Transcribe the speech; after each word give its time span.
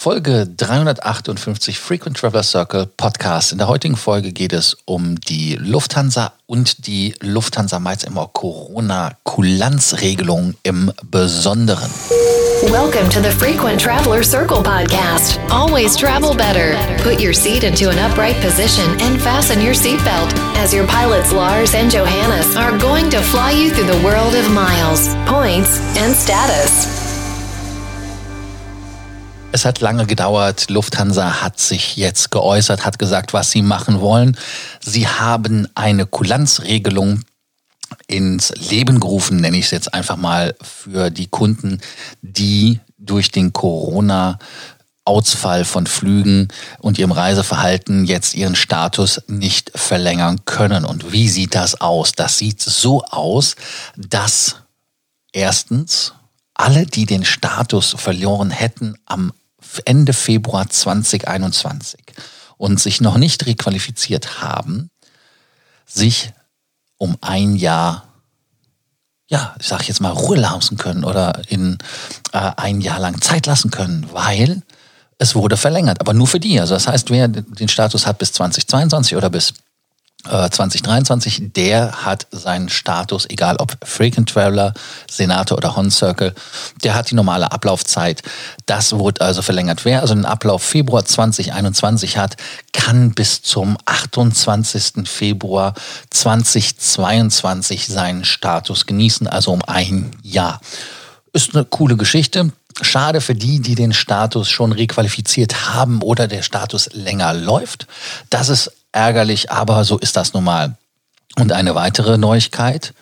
Folge 0.00 0.46
358 0.56 1.76
Frequent 1.76 2.16
Traveler 2.16 2.44
Circle 2.44 2.86
Podcast. 2.86 3.50
In 3.50 3.58
der 3.58 3.66
heutigen 3.66 3.96
Folge 3.96 4.30
geht 4.30 4.52
es 4.52 4.76
um 4.84 5.20
die 5.20 5.56
Lufthansa 5.56 6.34
und 6.46 6.86
die 6.86 7.16
Lufthansa 7.20 7.80
Miles 7.80 8.04
immer 8.04 8.30
Corona-Kulanzregelung 8.32 10.54
im 10.62 10.92
Besonderen. 11.02 11.90
Welcome 12.70 13.08
to 13.08 13.20
the 13.20 13.32
Frequent 13.32 13.80
Traveler 13.80 14.22
Circle 14.22 14.62
podcast. 14.62 15.40
Always 15.50 15.96
travel 15.96 16.32
better. 16.32 16.76
Put 17.02 17.20
your 17.20 17.34
seat 17.34 17.64
into 17.64 17.90
an 17.90 17.98
upright 17.98 18.40
position 18.40 18.84
and 19.00 19.20
fasten 19.20 19.60
your 19.60 19.74
seatbelt 19.74 20.32
as 20.62 20.72
your 20.72 20.86
pilots 20.86 21.32
Lars 21.32 21.74
and 21.74 21.90
Johannes 21.90 22.56
are 22.56 22.78
going 22.78 23.10
to 23.10 23.20
fly 23.20 23.50
you 23.50 23.72
through 23.72 23.88
the 23.92 24.00
world 24.04 24.36
of 24.36 24.48
miles, 24.52 25.16
points, 25.26 25.80
and 25.98 26.14
status. 26.14 26.97
Es 29.58 29.64
hat 29.64 29.80
lange 29.80 30.06
gedauert. 30.06 30.70
Lufthansa 30.70 31.42
hat 31.42 31.58
sich 31.58 31.96
jetzt 31.96 32.30
geäußert, 32.30 32.84
hat 32.84 33.00
gesagt, 33.00 33.32
was 33.32 33.50
sie 33.50 33.62
machen 33.62 34.00
wollen. 34.00 34.36
Sie 34.78 35.08
haben 35.08 35.66
eine 35.74 36.06
Kulanzregelung 36.06 37.22
ins 38.06 38.50
Leben 38.50 39.00
gerufen, 39.00 39.38
nenne 39.38 39.56
ich 39.56 39.64
es 39.64 39.70
jetzt 39.72 39.92
einfach 39.92 40.16
mal, 40.16 40.54
für 40.62 41.10
die 41.10 41.26
Kunden, 41.26 41.80
die 42.22 42.78
durch 42.98 43.32
den 43.32 43.52
Corona 43.52 44.38
Ausfall 45.04 45.64
von 45.64 45.88
Flügen 45.88 46.46
und 46.78 46.96
ihrem 46.96 47.10
Reiseverhalten 47.10 48.04
jetzt 48.04 48.34
ihren 48.36 48.54
Status 48.54 49.22
nicht 49.26 49.72
verlängern 49.74 50.44
können. 50.44 50.84
Und 50.84 51.10
wie 51.10 51.28
sieht 51.28 51.56
das 51.56 51.80
aus? 51.80 52.12
Das 52.12 52.38
sieht 52.38 52.62
so 52.62 53.02
aus, 53.06 53.56
dass 53.96 54.54
erstens 55.32 56.12
alle, 56.54 56.86
die 56.86 57.06
den 57.06 57.24
Status 57.24 57.96
verloren 57.98 58.50
hätten 58.50 58.94
am 59.04 59.32
Ende 59.84 60.12
Februar 60.12 60.68
2021 60.68 62.00
und 62.56 62.80
sich 62.80 63.00
noch 63.00 63.16
nicht 63.16 63.46
requalifiziert 63.46 64.42
haben, 64.42 64.90
sich 65.86 66.32
um 66.96 67.16
ein 67.20 67.56
Jahr, 67.56 68.04
ja, 69.28 69.54
ich 69.60 69.68
sag 69.68 69.86
jetzt 69.88 70.00
mal, 70.00 70.10
Ruhe 70.10 70.36
lassen 70.36 70.76
können 70.76 71.04
oder 71.04 71.42
in 71.48 71.78
äh, 72.32 72.50
ein 72.56 72.80
Jahr 72.80 72.98
lang 72.98 73.20
Zeit 73.20 73.46
lassen 73.46 73.70
können, 73.70 74.06
weil 74.12 74.62
es 75.18 75.34
wurde 75.34 75.56
verlängert, 75.56 76.00
aber 76.00 76.14
nur 76.14 76.26
für 76.26 76.40
die. 76.40 76.60
Also 76.60 76.74
das 76.74 76.86
heißt, 76.86 77.10
wer 77.10 77.28
den 77.28 77.68
Status 77.68 78.06
hat 78.06 78.18
bis 78.18 78.32
2022 78.32 79.16
oder 79.16 79.30
bis 79.30 79.54
2023, 80.28 81.42
äh, 81.42 81.48
der 81.48 82.04
hat 82.04 82.26
seinen 82.30 82.68
Status, 82.68 83.26
egal 83.28 83.56
ob 83.56 83.76
Frequent 83.84 84.28
Traveler, 84.28 84.74
Senator 85.10 85.56
oder 85.56 85.76
Hon 85.76 85.90
Circle, 85.90 86.34
der 86.82 86.94
hat 86.94 87.10
die 87.10 87.14
normale 87.14 87.50
Ablaufzeit. 87.52 88.22
Das 88.66 88.92
wurde 88.92 89.20
also 89.20 89.42
verlängert. 89.42 89.84
Wer 89.84 90.02
also 90.02 90.14
den 90.14 90.24
Ablauf 90.24 90.62
Februar 90.62 91.04
2021 91.04 92.16
hat, 92.16 92.36
kann 92.72 93.12
bis 93.12 93.42
zum 93.42 93.76
28. 93.86 95.08
Februar 95.08 95.74
2022 96.10 97.86
seinen 97.86 98.24
Status 98.24 98.86
genießen, 98.86 99.26
also 99.26 99.52
um 99.52 99.62
ein 99.66 100.10
Jahr. 100.22 100.60
Ist 101.32 101.54
eine 101.54 101.64
coole 101.64 101.96
Geschichte. 101.96 102.52
Schade 102.80 103.20
für 103.20 103.34
die, 103.34 103.60
die 103.60 103.74
den 103.74 103.92
Status 103.92 104.48
schon 104.48 104.72
requalifiziert 104.72 105.74
haben 105.74 106.00
oder 106.00 106.28
der 106.28 106.42
Status 106.42 106.88
länger 106.92 107.34
läuft. 107.34 107.86
Das 108.30 108.48
ist 108.48 108.70
ärgerlich, 108.98 109.52
aber 109.52 109.84
so 109.84 109.96
ist 109.96 110.16
das 110.16 110.34
nun 110.34 110.44
mal. 110.44 110.76
Und 111.36 111.52
eine 111.52 111.76
weitere 111.76 112.18
Neuigkeit, 112.18 112.94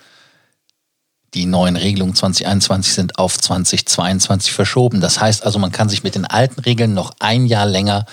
die 1.33 1.47
neuen 1.47 1.77
Regelungen 1.77 2.14
2021 2.14 2.92
sind 2.92 3.19
auf 3.19 3.39
2022 3.39 4.52
verschoben. 4.52 5.00
Das 5.00 5.20
heißt 5.20 5.44
also, 5.44 5.58
man 5.58 5.72
kann 5.72 5.89
sich 5.89 6.02
mit 6.02 6.14
den 6.14 6.27
alten 6.27 6.61
Regeln 6.61 6.92
noch 6.92 7.14
ein 7.19 7.47
Jahr 7.47 7.67
länger 7.67 8.05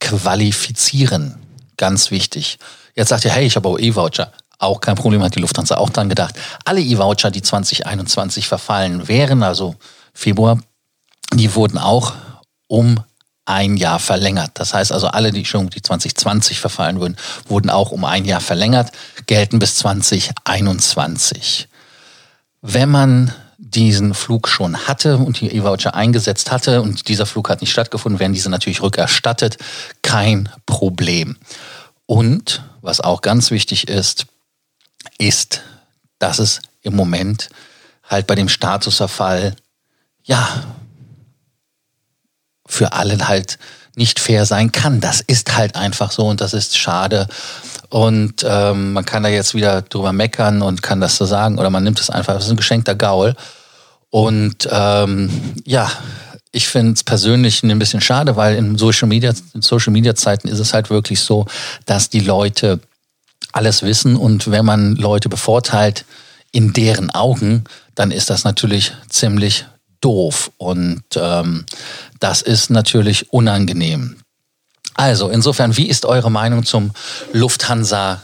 qualifizieren. 0.00 1.36
Ganz 1.78 2.10
wichtig. 2.10 2.58
Jetzt 2.94 3.08
sagt 3.08 3.24
ihr, 3.24 3.32
hey, 3.32 3.46
ich 3.46 3.56
habe 3.56 3.68
auch 3.68 3.78
E-Voucher. 3.78 4.32
Auch 4.58 4.80
kein 4.80 4.96
Problem, 4.96 5.22
hat 5.22 5.34
die 5.34 5.40
Lufthansa 5.40 5.78
auch 5.78 5.88
dran 5.88 6.10
gedacht. 6.10 6.34
Alle 6.66 6.82
E-Voucher, 6.82 7.30
die 7.30 7.40
2021 7.40 8.46
verfallen 8.46 9.08
wären, 9.08 9.42
also 9.42 9.76
Februar, 10.12 10.60
die 11.32 11.54
wurden 11.54 11.78
auch 11.78 12.12
um 12.66 13.02
ein 13.50 13.76
Jahr 13.76 13.98
verlängert. 13.98 14.52
Das 14.54 14.72
heißt 14.72 14.92
also, 14.92 15.08
alle, 15.08 15.32
die 15.32 15.44
schon 15.44 15.68
die 15.70 15.82
2020 15.82 16.60
verfallen 16.60 17.00
wurden, 17.00 17.16
wurden 17.48 17.68
auch 17.68 17.90
um 17.90 18.04
ein 18.04 18.24
Jahr 18.24 18.40
verlängert, 18.40 18.92
gelten 19.26 19.58
bis 19.58 19.74
2021. 19.76 21.68
Wenn 22.62 22.88
man 22.88 23.34
diesen 23.58 24.14
Flug 24.14 24.48
schon 24.48 24.86
hatte 24.86 25.18
und 25.18 25.40
die 25.40 25.48
E-Voucher 25.48 25.94
eingesetzt 25.94 26.50
hatte 26.50 26.80
und 26.80 27.08
dieser 27.08 27.26
Flug 27.26 27.50
hat 27.50 27.60
nicht 27.60 27.72
stattgefunden, 27.72 28.20
werden 28.20 28.32
diese 28.32 28.50
natürlich 28.50 28.82
rückerstattet. 28.82 29.58
Kein 30.02 30.48
Problem. 30.64 31.36
Und 32.06 32.62
was 32.80 33.00
auch 33.00 33.20
ganz 33.20 33.50
wichtig 33.50 33.88
ist, 33.88 34.26
ist, 35.18 35.62
dass 36.18 36.38
es 36.38 36.60
im 36.82 36.96
Moment 36.96 37.50
halt 38.04 38.26
bei 38.26 38.34
dem 38.34 38.48
Statusverfall, 38.48 39.54
ja, 40.22 40.64
für 42.70 42.92
alle 42.92 43.28
halt 43.28 43.58
nicht 43.96 44.20
fair 44.20 44.46
sein 44.46 44.72
kann. 44.72 45.00
Das 45.00 45.20
ist 45.20 45.56
halt 45.56 45.76
einfach 45.76 46.12
so 46.12 46.26
und 46.26 46.40
das 46.40 46.54
ist 46.54 46.78
schade. 46.78 47.26
Und 47.88 48.44
ähm, 48.48 48.92
man 48.92 49.04
kann 49.04 49.22
da 49.22 49.28
jetzt 49.28 49.54
wieder 49.54 49.82
drüber 49.82 50.12
meckern 50.12 50.62
und 50.62 50.82
kann 50.82 51.00
das 51.00 51.16
so 51.16 51.26
sagen 51.26 51.58
oder 51.58 51.70
man 51.70 51.82
nimmt 51.82 52.00
es 52.00 52.08
einfach, 52.08 52.34
das 52.34 52.44
ist 52.44 52.50
ein 52.50 52.56
geschenkter 52.56 52.94
Gaul. 52.94 53.34
Und 54.10 54.68
ähm, 54.70 55.54
ja, 55.64 55.90
ich 56.52 56.68
finde 56.68 56.92
es 56.94 57.04
persönlich 57.04 57.62
ein 57.62 57.78
bisschen 57.78 58.00
schade, 58.00 58.36
weil 58.36 58.56
in 58.56 58.76
Social 58.76 59.08
Media, 59.08 59.32
in 59.54 59.62
Social 59.62 59.92
Media 59.92 60.14
Zeiten 60.14 60.48
ist 60.48 60.58
es 60.58 60.72
halt 60.72 60.90
wirklich 60.90 61.20
so, 61.20 61.46
dass 61.86 62.10
die 62.10 62.20
Leute 62.20 62.80
alles 63.52 63.82
wissen 63.82 64.16
und 64.16 64.50
wenn 64.50 64.64
man 64.64 64.94
Leute 64.96 65.28
bevorteilt 65.28 66.04
in 66.52 66.72
deren 66.72 67.10
Augen, 67.10 67.64
dann 67.94 68.10
ist 68.10 68.30
das 68.30 68.44
natürlich 68.44 68.92
ziemlich 69.08 69.66
doof 70.00 70.50
und 70.56 71.02
ähm, 71.16 71.64
das 72.20 72.42
ist 72.42 72.70
natürlich 72.70 73.32
unangenehm. 73.32 74.16
Also 74.94 75.30
insofern, 75.30 75.76
wie 75.76 75.88
ist 75.88 76.04
eure 76.04 76.30
Meinung 76.30 76.64
zum 76.64 76.92
Lufthansa 77.32 78.22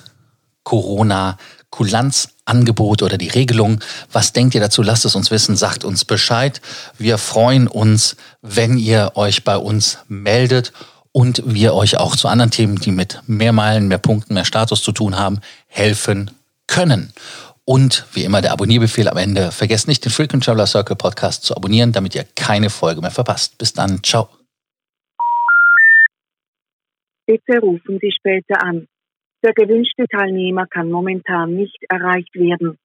Corona 0.62 1.38
Kulanzangebot 1.70 3.02
oder 3.02 3.18
die 3.18 3.28
Regelung? 3.28 3.80
Was 4.12 4.32
denkt 4.32 4.54
ihr 4.54 4.60
dazu? 4.60 4.82
Lasst 4.82 5.04
es 5.04 5.14
uns 5.14 5.30
wissen, 5.30 5.56
sagt 5.56 5.84
uns 5.84 6.04
Bescheid. 6.04 6.60
Wir 6.98 7.18
freuen 7.18 7.66
uns, 7.66 8.16
wenn 8.42 8.78
ihr 8.78 9.12
euch 9.14 9.44
bei 9.44 9.56
uns 9.56 9.98
meldet 10.08 10.72
und 11.12 11.42
wir 11.46 11.74
euch 11.74 11.96
auch 11.96 12.14
zu 12.14 12.28
anderen 12.28 12.50
Themen, 12.50 12.76
die 12.76 12.92
mit 12.92 13.22
mehr 13.26 13.52
Meilen, 13.52 13.88
mehr 13.88 13.98
Punkten, 13.98 14.34
mehr 14.34 14.44
Status 14.44 14.82
zu 14.82 14.92
tun 14.92 15.18
haben, 15.18 15.40
helfen 15.66 16.30
können. 16.66 17.12
Und 17.68 18.06
wie 18.14 18.22
immer 18.22 18.40
der 18.42 18.52
Abonnierbefehl 18.52 19.08
am 19.08 19.16
Ende. 19.16 19.50
Vergesst 19.50 19.88
nicht, 19.88 20.04
den 20.04 20.12
Frequent 20.12 20.44
Traveler 20.44 20.66
Circle 20.66 20.94
Podcast 20.94 21.42
zu 21.42 21.56
abonnieren, 21.56 21.90
damit 21.90 22.14
ihr 22.14 22.24
keine 22.36 22.70
Folge 22.70 23.00
mehr 23.00 23.10
verpasst. 23.10 23.58
Bis 23.58 23.72
dann. 23.72 24.04
Ciao. 24.04 24.28
Bitte 27.26 27.58
rufen 27.58 27.98
Sie 28.00 28.12
später 28.12 28.62
an. 28.62 28.86
Der 29.42 29.52
gewünschte 29.52 30.04
Teilnehmer 30.08 30.66
kann 30.68 30.90
momentan 30.90 31.56
nicht 31.56 31.78
erreicht 31.88 32.34
werden. 32.36 32.78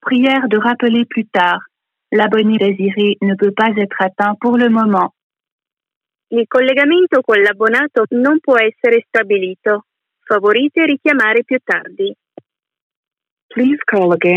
Prière 0.00 0.48
de 0.48 0.58
rappeler 0.58 1.04
plus 1.04 1.28
tard. 1.30 1.60
L'abonné 2.12 2.56
désiré 2.56 3.18
ne 3.20 3.34
peut 3.34 3.52
pas 3.52 3.72
être 3.76 4.00
atteint 4.00 4.36
pour 4.40 4.56
le 4.56 4.70
moment. 4.70 5.12
Il 6.30 6.46
collegamento 6.48 7.20
con 7.20 7.42
l'abbonato 7.42 8.04
non 8.10 8.40
può 8.40 8.56
essere 8.56 9.04
stabilito. 9.06 9.84
Favorite 10.24 10.86
richiamare 10.86 11.44
più 11.44 11.58
tardi. 11.62 12.14
Please 13.52 13.78
call 13.88 14.12
again. 14.12 14.36